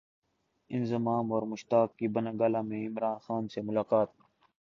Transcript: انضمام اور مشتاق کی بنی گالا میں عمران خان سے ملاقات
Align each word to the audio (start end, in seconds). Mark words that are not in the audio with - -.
انضمام 0.69 1.31
اور 1.33 1.43
مشتاق 1.43 1.95
کی 1.97 2.07
بنی 2.07 2.31
گالا 2.39 2.61
میں 2.61 2.87
عمران 2.87 3.17
خان 3.21 3.47
سے 3.47 3.61
ملاقات 3.61 4.09